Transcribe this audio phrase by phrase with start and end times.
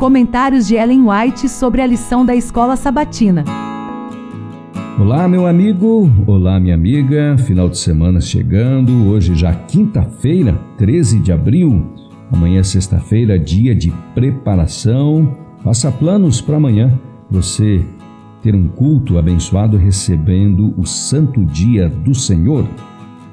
[0.00, 3.44] Comentários de Ellen White sobre a lição da escola sabatina.
[4.98, 7.36] Olá, meu amigo, olá, minha amiga.
[7.36, 11.84] Final de semana chegando, hoje já quinta-feira, 13 de abril.
[12.32, 15.36] Amanhã, sexta-feira, dia de preparação.
[15.62, 16.98] Faça planos para amanhã.
[17.30, 17.84] Você
[18.40, 22.66] ter um culto abençoado recebendo o santo dia do Senhor.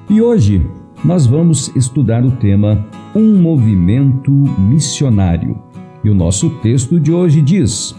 [0.09, 0.61] E hoje
[1.05, 5.66] nós vamos estudar o tema Um Movimento Missionário.
[6.07, 7.93] E o nosso texto de hoje diz: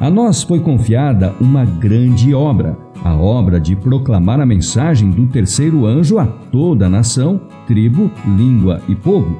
[0.00, 2.74] A nós foi confiada uma grande obra,
[3.04, 8.80] a obra de proclamar a mensagem do terceiro anjo a toda a nação, tribo, língua
[8.88, 9.36] e povo.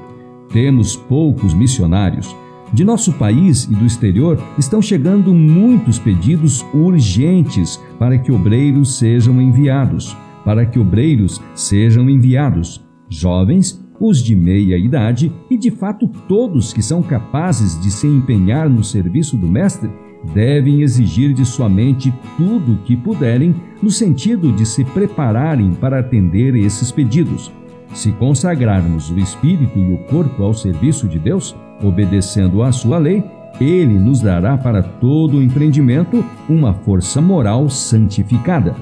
[0.53, 2.37] Temos poucos missionários
[2.75, 9.41] de nosso país e do exterior estão chegando muitos pedidos urgentes para que obreiros sejam
[9.41, 16.73] enviados, para que obreiros sejam enviados, jovens, os de meia idade e de fato todos
[16.73, 19.91] que são capazes de se empenhar no serviço do mestre
[20.35, 26.01] devem exigir de sua mente tudo o que puderem no sentido de se prepararem para
[26.01, 27.53] atender esses pedidos.
[27.95, 33.23] Se consagrarmos o espírito e o corpo ao serviço de Deus, obedecendo à sua lei,
[33.61, 38.77] ele nos dará para todo o empreendimento uma força moral santificada.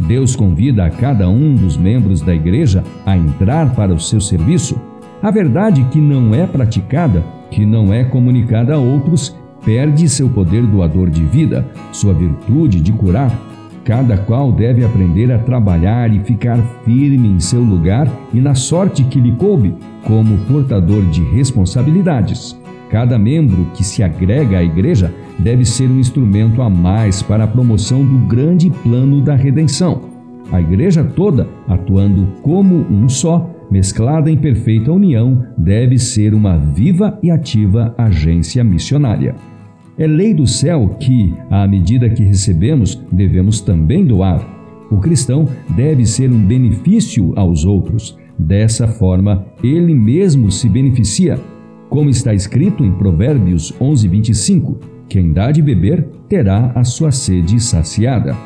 [0.00, 4.80] Deus convida a cada um dos membros da igreja a entrar para o seu serviço.
[5.22, 10.66] A verdade que não é praticada, que não é comunicada a outros, perde seu poder
[10.66, 13.30] doador de vida, sua virtude de curar.
[13.84, 19.04] Cada qual deve aprender a trabalhar e ficar firme em seu lugar e na sorte
[19.04, 19.74] que lhe coube,
[20.06, 22.59] como portador de responsabilidades.
[22.90, 27.46] Cada membro que se agrega à igreja deve ser um instrumento a mais para a
[27.46, 30.02] promoção do grande plano da redenção.
[30.50, 37.16] A igreja toda, atuando como um só, mesclada em perfeita união, deve ser uma viva
[37.22, 39.36] e ativa agência missionária.
[39.96, 44.44] É lei do céu que, à medida que recebemos, devemos também doar.
[44.90, 51.38] O cristão deve ser um benefício aos outros, Dessa forma, ele mesmo se beneficia,
[51.90, 54.78] como está escrito em Provérbios 11, 25:
[55.08, 58.36] Quem dá de beber terá a sua sede saciada.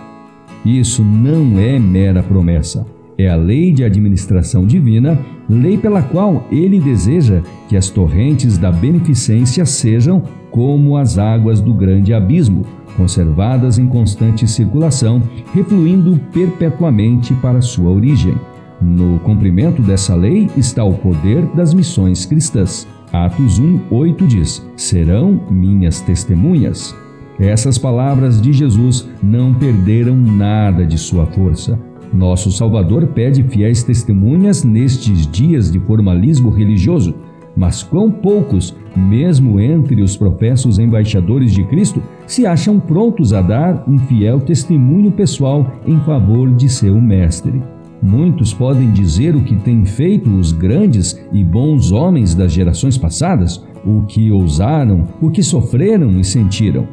[0.65, 2.87] Isso não é mera promessa,
[3.19, 5.19] é a lei de administração divina,
[5.49, 11.75] lei pela qual ele deseja que as torrentes da beneficência sejam como as águas do
[11.75, 12.65] grande abismo,
[12.97, 15.23] conservadas em constante circulação,
[15.53, 18.35] refluindo perpetuamente para sua origem.
[18.81, 22.87] No cumprimento dessa lei está o poder das missões cristãs.
[23.15, 26.93] Atos 1, 8 diz: Serão minhas testemunhas.
[27.39, 31.79] Essas palavras de Jesus não perderam nada de sua força.
[32.13, 37.15] Nosso Salvador pede fiéis testemunhas nestes dias de formalismo religioso.
[37.57, 43.85] Mas quão poucos, mesmo entre os professos embaixadores de Cristo, se acham prontos a dar
[43.89, 47.63] um fiel testemunho pessoal em favor de seu Mestre.
[48.05, 53.65] Muitos podem dizer o que têm feito os grandes e bons homens das gerações passadas,
[53.83, 56.87] o que ousaram, o que sofreram e sentiram.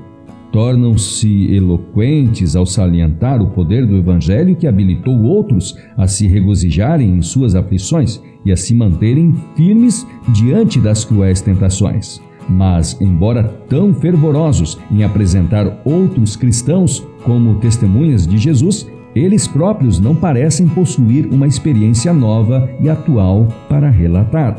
[0.54, 7.22] Tornam-se eloquentes ao salientar o poder do Evangelho que habilitou outros a se regozijarem em
[7.22, 12.22] suas aflições e a se manterem firmes diante das cruéis tentações.
[12.48, 20.16] Mas, embora tão fervorosos em apresentar outros cristãos como testemunhas de Jesus, eles próprios não
[20.16, 24.56] parecem possuir uma experiência nova e atual para relatar.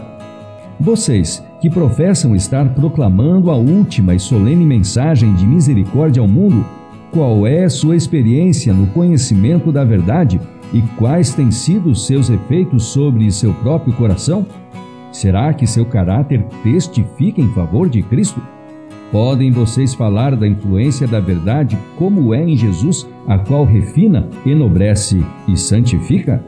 [0.79, 6.65] Vocês, que professam estar proclamando a última e solene mensagem de misericórdia ao mundo,
[7.12, 10.41] qual é sua experiência no conhecimento da verdade
[10.73, 14.47] e quais têm sido seus efeitos sobre seu próprio coração?
[15.12, 18.41] Será que seu caráter testifica em favor de Cristo?
[19.12, 25.23] Podem vocês falar da influência da verdade como é em Jesus, a qual refina, enobrece
[25.47, 26.43] e santifica?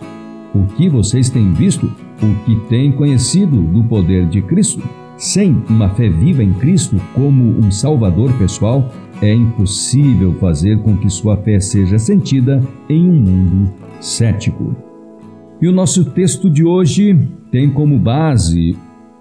[0.55, 1.85] O que vocês têm visto,
[2.23, 4.83] o que têm conhecido do poder de Cristo?
[5.19, 8.91] Sem uma fé viva em Cristo como um Salvador pessoal,
[9.21, 14.75] é impossível fazer com que sua fé seja sentida em um mundo cético.
[15.61, 18.75] E o nosso texto de hoje tem como base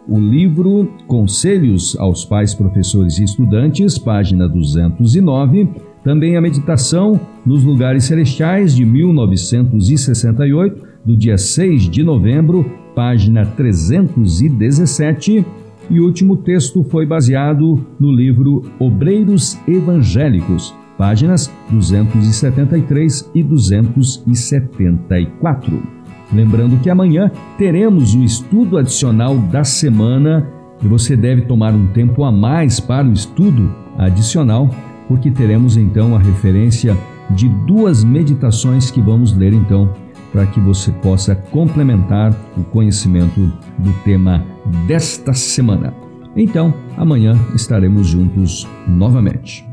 [0.08, 5.70] o livro Conselhos aos Pais, Professores e Estudantes, página 209.
[6.04, 15.46] Também a meditação nos lugares celestiais de 1968, do dia 6 de novembro, página 317.
[15.90, 26.03] E o último texto foi baseado no livro Obreiros Evangélicos, páginas 273 e 274.
[26.34, 30.50] Lembrando que amanhã teremos o estudo adicional da semana
[30.84, 34.70] E você deve tomar um tempo a mais para o estudo adicional,
[35.08, 36.98] porque teremos então a referência
[37.30, 39.94] de duas meditações que vamos ler então,
[40.34, 43.40] para que você possa complementar o conhecimento
[43.80, 44.44] do tema
[44.86, 45.94] desta semana.
[46.36, 49.66] Então, amanhã estaremos juntos novamente.